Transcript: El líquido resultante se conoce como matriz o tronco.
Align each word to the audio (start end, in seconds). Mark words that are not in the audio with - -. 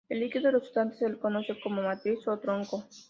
El 0.09 0.19
líquido 0.21 0.49
resultante 0.49 0.97
se 0.97 1.15
conoce 1.19 1.59
como 1.61 1.83
matriz 1.83 2.27
o 2.27 2.39
tronco. 2.39 2.85